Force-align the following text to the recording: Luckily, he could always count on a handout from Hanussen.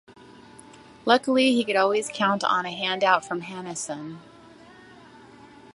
Luckily, 1.05 1.53
he 1.53 1.63
could 1.63 1.75
always 1.75 2.09
count 2.11 2.43
on 2.43 2.65
a 2.65 2.71
handout 2.71 3.23
from 3.23 3.41
Hanussen. 3.43 4.17